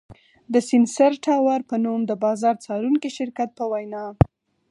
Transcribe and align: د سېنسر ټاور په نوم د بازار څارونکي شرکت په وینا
د 0.53 0.55
سېنسر 0.69 1.11
ټاور 1.23 1.59
په 1.69 1.75
نوم 1.83 2.01
د 2.07 2.11
بازار 2.23 2.55
څارونکي 2.65 3.09
شرکت 3.17 3.49
په 3.59 3.65
وینا 3.71 4.05